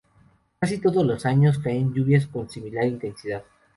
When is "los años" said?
1.05-1.59